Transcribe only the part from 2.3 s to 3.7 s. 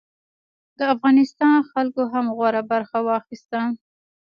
غوره برخه واخیسته.